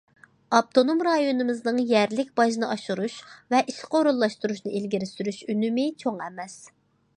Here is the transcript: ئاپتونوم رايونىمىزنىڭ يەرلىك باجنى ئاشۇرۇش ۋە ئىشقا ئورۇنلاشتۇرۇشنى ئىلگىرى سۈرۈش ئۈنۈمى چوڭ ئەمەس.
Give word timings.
ئاپتونوم 0.59 1.01
رايونىمىزنىڭ 1.07 1.81
يەرلىك 1.91 2.31
باجنى 2.41 2.69
ئاشۇرۇش 2.75 3.19
ۋە 3.55 3.61
ئىشقا 3.73 4.01
ئورۇنلاشتۇرۇشنى 4.01 4.75
ئىلگىرى 4.79 5.13
سۈرۈش 5.13 5.45
ئۈنۈمى 5.55 5.89
چوڭ 6.05 6.21
ئەمەس. 6.29 6.61